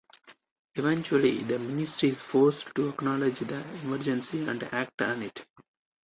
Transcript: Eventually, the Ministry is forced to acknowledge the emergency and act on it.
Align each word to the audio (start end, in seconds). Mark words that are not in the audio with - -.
Eventually, 0.73 1.43
the 1.43 1.59
Ministry 1.59 2.09
is 2.09 2.19
forced 2.19 2.73
to 2.73 2.89
acknowledge 2.89 3.37
the 3.37 3.61
emergency 3.83 4.47
and 4.47 4.63
act 4.73 4.99
on 5.03 5.21
it. 5.21 5.45